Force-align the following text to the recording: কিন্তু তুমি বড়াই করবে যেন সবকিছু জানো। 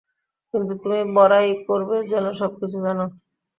কিন্তু 0.53 0.73
তুমি 0.81 0.99
বড়াই 1.17 1.49
করবে 1.67 1.95
যেন 2.11 2.25
সবকিছু 2.39 2.77
জানো। 2.85 3.05